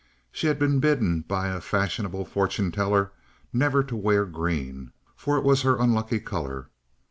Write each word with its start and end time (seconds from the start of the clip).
She 0.31 0.47
had 0.47 0.57
been 0.57 0.79
bidden 0.79 1.19
by 1.27 1.49
a 1.49 1.61
fashionable 1.61 2.25
fortune 2.25 2.71
teller 2.71 3.11
never 3.53 3.83
to 3.83 3.95
wear 3.95 4.25
green, 4.25 4.93
for 5.15 5.37
it 5.37 5.43
was 5.43 5.61
her 5.61 5.77
unlucky 5.77 6.19
colour. 6.19 6.69